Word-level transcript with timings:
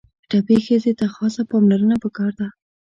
ټپي 0.29 0.57
ښځې 0.65 0.91
ته 0.99 1.05
خاصه 1.13 1.41
پاملرنه 1.49 1.95
پکار 2.03 2.31
ده. 2.39 2.47